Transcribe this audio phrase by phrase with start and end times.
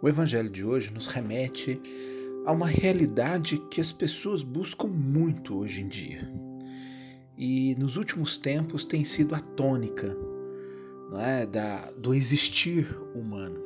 [0.00, 1.80] O Evangelho de hoje nos remete
[2.46, 6.30] a uma realidade que as pessoas buscam muito hoje em dia.
[7.36, 10.16] E nos últimos tempos tem sido a tônica
[11.18, 13.60] é, da, do existir humano.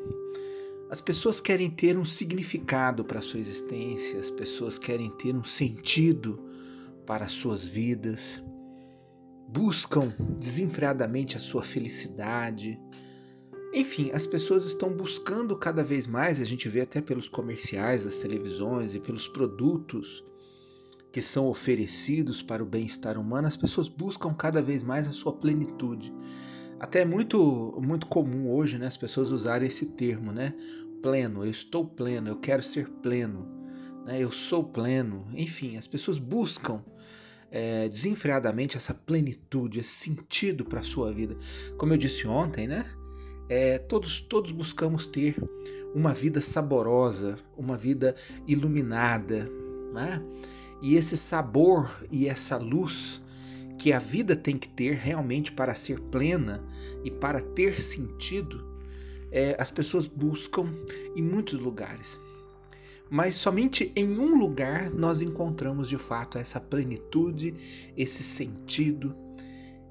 [0.89, 5.45] As pessoas querem ter um significado para a sua existência, as pessoas querem ter um
[5.45, 6.43] sentido
[7.07, 8.43] para as suas vidas,
[9.49, 12.81] buscam desenfreadamente a sua felicidade,
[13.73, 18.19] enfim, as pessoas estão buscando cada vez mais, a gente vê até pelos comerciais das
[18.19, 20.23] televisões e pelos produtos
[21.11, 25.33] que são oferecidos para o bem-estar humano, as pessoas buscam cada vez mais a sua
[25.33, 26.13] plenitude.
[26.81, 30.55] Até é muito, muito comum hoje né, as pessoas usarem esse termo, né?
[31.03, 33.47] Pleno, eu estou pleno, eu quero ser pleno,
[34.07, 35.27] né, eu sou pleno.
[35.35, 36.83] Enfim, as pessoas buscam
[37.51, 41.37] é, desenfreadamente essa plenitude, esse sentido para a sua vida.
[41.77, 42.87] Como eu disse ontem, né?
[43.49, 45.37] É, todos, todos buscamos ter
[45.95, 48.15] uma vida saborosa, uma vida
[48.47, 49.51] iluminada,
[49.93, 50.23] né?
[50.81, 53.21] E esse sabor e essa luz
[53.79, 56.63] que a vida tem que ter realmente para ser plena
[57.05, 58.65] e para ter sentido,
[59.31, 60.67] é, as pessoas buscam
[61.17, 62.19] em muitos lugares.
[63.11, 67.55] Mas somente em um lugar nós encontramos de fato essa plenitude,
[67.97, 69.15] esse sentido,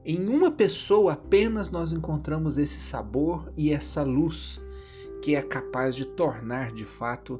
[0.05, 4.59] em uma pessoa apenas nós encontramos esse sabor e essa luz
[5.21, 7.39] que é capaz de tornar de fato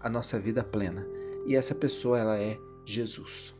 [0.00, 1.06] a nossa vida plena.
[1.46, 3.54] E essa pessoa ela é Jesus.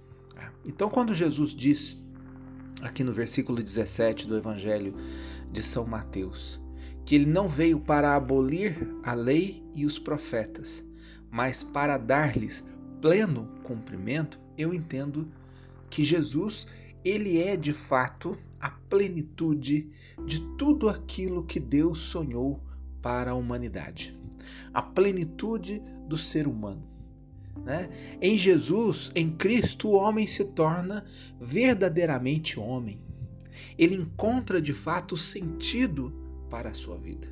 [0.65, 1.97] Então quando Jesus diz
[2.81, 4.95] aqui no versículo 17 do Evangelho
[5.51, 6.61] de São Mateus
[7.09, 10.85] que ele não veio para abolir a lei e os profetas,
[11.31, 12.63] mas para dar-lhes
[13.01, 15.27] pleno cumprimento, eu entendo
[15.89, 16.67] que Jesus
[17.09, 19.91] ele é de fato a plenitude
[20.27, 22.61] de tudo aquilo que Deus sonhou
[23.01, 24.15] para a humanidade.
[24.75, 26.83] A plenitude do ser humano.
[27.65, 27.89] Né?
[28.21, 31.05] Em Jesus, em Cristo, o homem se torna
[31.41, 33.01] verdadeiramente homem.
[33.79, 36.13] Ele encontra de fato sentido
[36.51, 37.29] para a sua vida.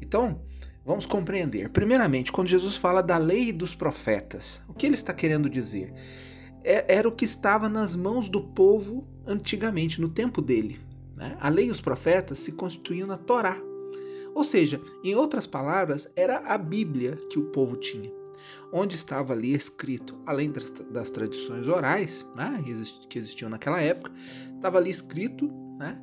[0.00, 0.40] Então,
[0.84, 1.68] vamos compreender.
[1.68, 5.92] Primeiramente, quando Jesus fala da lei dos profetas, o que ele está querendo dizer?
[6.62, 10.80] É, era o que estava nas mãos do povo antigamente, no tempo dele.
[11.16, 11.36] Né?
[11.40, 13.56] A lei e os profetas se constituíam na Torá.
[14.34, 18.10] Ou seja, em outras palavras, era a Bíblia que o povo tinha,
[18.72, 22.62] onde estava ali escrito, além das, das tradições orais né,
[23.08, 24.12] que existiam naquela época,
[24.54, 26.00] estava ali escrito né,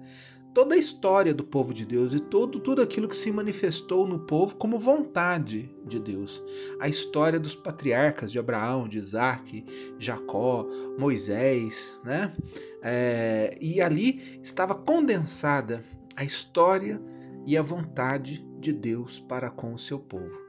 [0.58, 4.18] toda a história do povo de Deus e todo, tudo aquilo que se manifestou no
[4.18, 6.42] povo como vontade de Deus.
[6.80, 9.64] A história dos patriarcas de Abraão, de Isaac,
[10.00, 10.68] Jacó,
[10.98, 12.34] Moisés, né?
[12.82, 15.86] É, e ali estava condensada
[16.16, 17.00] a história
[17.46, 20.42] e a vontade de Deus para com o seu povo.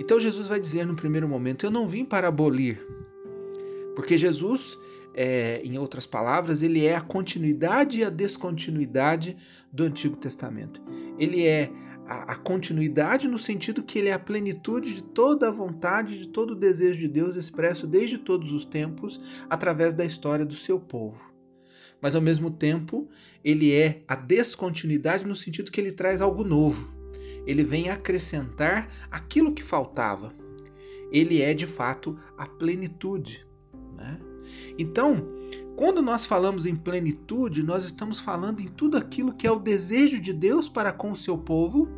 [0.00, 2.84] Então Jesus vai dizer no primeiro momento: Eu não vim para abolir,
[3.94, 4.76] porque Jesus
[5.20, 9.36] é, em outras palavras, ele é a continuidade e a descontinuidade
[9.72, 10.80] do Antigo Testamento.
[11.18, 11.72] Ele é
[12.06, 16.28] a, a, continuidade no sentido que ele é a plenitude de toda a vontade, de
[16.28, 19.20] todo o desejo de Deus expresso desde todos os tempos
[19.50, 21.34] através da história do seu povo.
[22.00, 23.08] Mas ao mesmo tempo,
[23.42, 26.94] ele é a descontinuidade no sentido que ele traz algo novo.
[27.44, 30.32] Ele vem acrescentar aquilo que faltava.
[31.10, 33.44] Ele é de fato a plenitude.
[33.96, 34.20] Né?
[34.78, 35.26] Então,
[35.76, 40.20] quando nós falamos em plenitude, nós estamos falando em tudo aquilo que é o desejo
[40.20, 41.88] de Deus para com o seu povo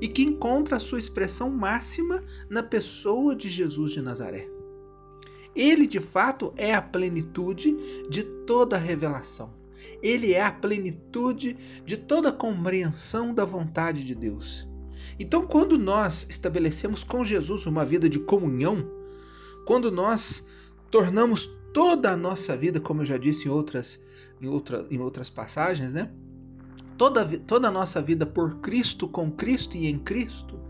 [0.00, 4.48] e que encontra a sua expressão máxima na pessoa de Jesus de Nazaré.
[5.54, 7.76] Ele, de fato, é a plenitude
[8.08, 9.52] de toda a revelação.
[10.02, 14.66] Ele é a plenitude de toda a compreensão da vontade de Deus.
[15.18, 18.88] Então, quando nós estabelecemos com Jesus uma vida de comunhão,
[19.64, 20.44] quando nós
[20.90, 24.00] tornamos toda a nossa vida, como eu já disse em outras,
[24.40, 26.08] em, outra, em outras passagens, né?
[26.96, 30.60] Toda, toda a nossa vida por Cristo, com Cristo e em Cristo,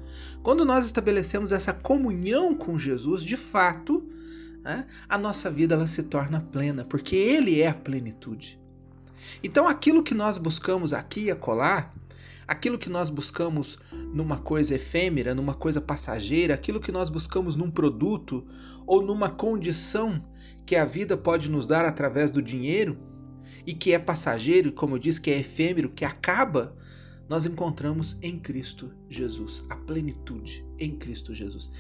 [0.43, 4.09] quando nós estabelecemos essa comunhão com Jesus, de fato,
[4.63, 8.59] né, a nossa vida ela se torna plena, porque Ele é a plenitude.
[9.43, 11.93] Então, aquilo que nós buscamos aqui e acolá,
[12.49, 17.71] aquilo que nós buscamos numa coisa efêmera, numa coisa passageira, aquilo que nós buscamos num
[17.71, 18.47] produto
[18.87, 20.23] ou numa condição
[20.67, 22.99] que a vida pode nos dar através do dinheiro
[23.67, 26.77] e que é passageiro, como eu disse, que é efêmero, que acaba,
[27.29, 31.71] nós encontramos em Cristo Jesus, a plenitude em Cristo Jesus.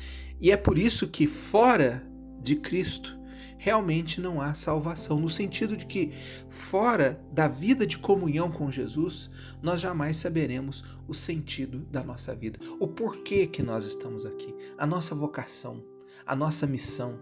[0.41, 2.07] E é por isso que fora
[2.41, 3.19] de Cristo
[3.57, 6.11] realmente não há salvação, no sentido de que,
[6.51, 9.31] fora da vida de comunhão com Jesus,
[9.63, 14.87] nós jamais saberemos o sentido da nossa vida, o porquê que nós estamos aqui, a
[14.87, 15.83] nossa vocação,
[16.27, 17.19] a nossa missão,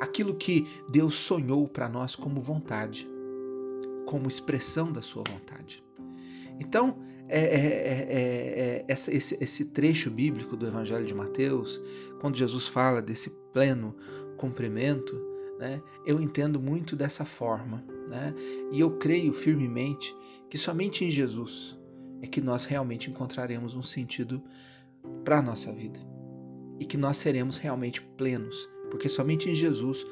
[0.00, 3.08] aquilo que Deus sonhou para nós como vontade,
[4.06, 5.84] como expressão da sua vontade.
[6.58, 6.98] Então,
[7.28, 11.80] é, é, é, esse, esse trecho bíblico do Evangelho de Mateus,
[12.20, 13.94] quando Jesus fala desse pleno
[14.36, 15.14] cumprimento,
[15.58, 17.84] né, eu entendo muito dessa forma.
[18.08, 18.34] Né,
[18.72, 20.16] e eu creio firmemente
[20.48, 21.78] que somente em Jesus
[22.20, 24.42] é que nós realmente encontraremos um sentido
[25.24, 26.00] para a nossa vida
[26.80, 30.06] e que nós seremos realmente plenos, porque somente em Jesus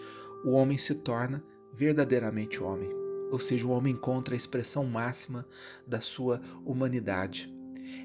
[0.44, 1.44] o homem se torna
[1.74, 2.98] verdadeiramente homem
[3.30, 5.46] ou seja, o homem encontra a expressão máxima
[5.86, 7.52] da sua humanidade.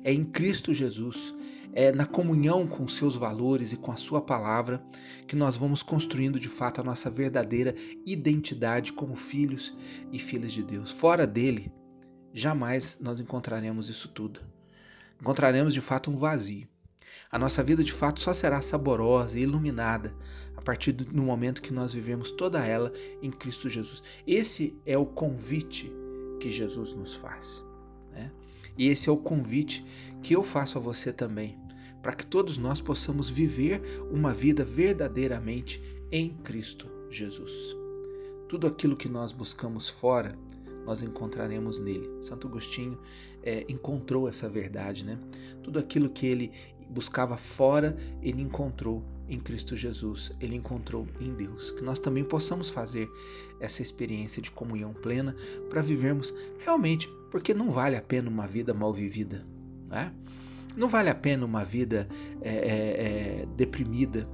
[0.03, 1.33] É em Cristo Jesus,
[1.73, 4.83] é na comunhão com seus valores e com a sua palavra
[5.27, 7.73] que nós vamos construindo de fato a nossa verdadeira
[8.05, 9.75] identidade como filhos
[10.11, 10.91] e filhas de Deus.
[10.91, 11.71] Fora dele,
[12.33, 14.41] jamais nós encontraremos isso tudo.
[15.19, 16.72] Encontraremos de fato um vazio.
[17.33, 20.13] A nossa vida de fato só será saborosa e iluminada
[20.55, 22.93] a partir do momento que nós vivemos toda ela
[23.23, 24.03] em Cristo Jesus.
[24.27, 25.91] Esse é o convite
[26.39, 27.65] que Jesus nos faz.
[28.11, 28.31] Né?
[28.77, 29.83] E esse é o convite
[30.21, 31.57] que eu faço a você também,
[32.03, 33.81] para que todos nós possamos viver
[34.11, 35.81] uma vida verdadeiramente
[36.11, 37.75] em Cristo Jesus.
[38.47, 40.37] Tudo aquilo que nós buscamos fora,
[40.85, 42.09] nós encontraremos nele.
[42.21, 42.99] Santo Agostinho
[43.41, 45.17] é, encontrou essa verdade, né?
[45.63, 46.51] Tudo aquilo que ele
[46.93, 51.71] buscava fora, ele encontrou em Cristo Jesus, ele encontrou em Deus.
[51.71, 53.09] Que nós também possamos fazer
[53.59, 55.35] essa experiência de comunhão plena
[55.69, 59.45] para vivermos realmente, porque não vale a pena uma vida mal vivida,
[59.89, 60.13] né?
[60.75, 62.07] não vale a pena uma vida
[62.41, 64.27] é, é, é, deprimida,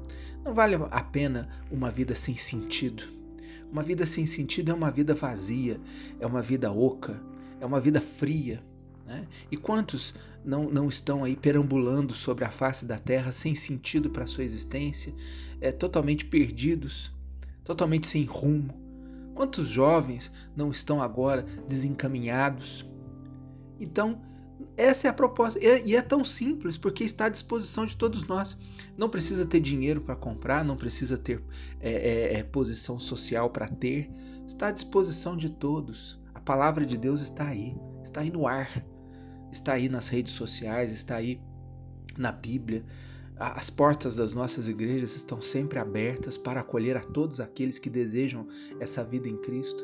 [0.43, 3.03] não vale a pena uma vida sem sentido.
[3.71, 5.79] Uma vida sem sentido é uma vida vazia,
[6.19, 7.21] é uma vida oca,
[7.59, 8.63] é uma vida fria,
[9.09, 9.27] né?
[9.51, 10.13] E quantos
[10.45, 15.13] não, não estão aí perambulando sobre a face da terra sem sentido para sua existência,
[15.59, 17.11] é, totalmente perdidos,
[17.63, 18.79] totalmente sem rumo?
[19.33, 22.85] Quantos jovens não estão agora desencaminhados?
[23.79, 24.21] Então,
[24.77, 25.59] essa é a proposta.
[25.59, 28.55] E é tão simples porque está à disposição de todos nós.
[28.95, 31.41] Não precisa ter dinheiro para comprar, não precisa ter
[31.79, 34.11] é, é, é posição social para ter.
[34.45, 36.19] Está à disposição de todos.
[36.33, 38.85] A palavra de Deus está aí, está aí no ar
[39.51, 41.41] está aí nas redes sociais, está aí
[42.17, 42.85] na Bíblia.
[43.37, 48.45] As portas das nossas igrejas estão sempre abertas para acolher a todos aqueles que desejam
[48.79, 49.83] essa vida em Cristo.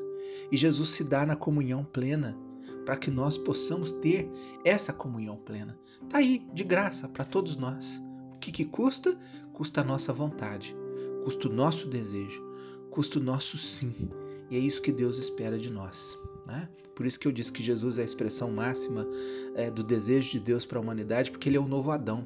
[0.51, 2.37] E Jesus se dá na comunhão plena
[2.85, 4.29] para que nós possamos ter
[4.63, 5.77] essa comunhão plena.
[6.03, 8.01] Está aí, de graça, para todos nós.
[8.33, 9.17] O que, que custa?
[9.53, 10.75] Custa a nossa vontade,
[11.23, 12.43] custa o nosso desejo,
[12.91, 14.09] custa o nosso sim.
[14.51, 16.19] E é isso que Deus espera de nós.
[16.45, 16.69] Né?
[16.95, 19.07] Por isso que eu disse que Jesus é a expressão máxima
[19.55, 22.25] é, do desejo de Deus para a humanidade, porque ele é o novo Adão.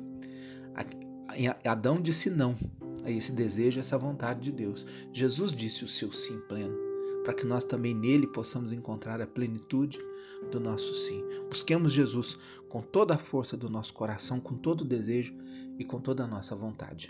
[1.66, 2.58] Adão disse não
[3.04, 4.86] a esse desejo, a essa vontade de Deus.
[5.14, 6.76] Jesus disse o seu sim pleno,
[7.24, 10.00] para que nós também nele possamos encontrar a plenitude
[10.52, 11.24] do nosso sim.
[11.48, 12.38] Busquemos Jesus
[12.68, 15.34] com toda a força do nosso coração, com todo o desejo
[15.78, 17.08] e com toda a nossa vontade.